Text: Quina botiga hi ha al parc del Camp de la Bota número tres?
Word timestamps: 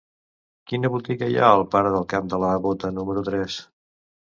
Quina 0.71 0.89
botiga 0.93 1.27
hi 1.33 1.37
ha 1.41 1.51
al 1.59 1.65
parc 1.77 1.91
del 1.97 2.09
Camp 2.15 2.33
de 2.33 2.41
la 2.47 2.51
Bota 2.65 2.93
número 2.99 3.27
tres? 3.31 3.63